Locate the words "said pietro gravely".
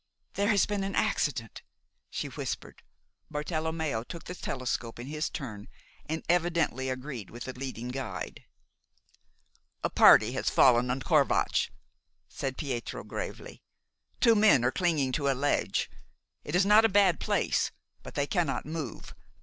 12.27-13.61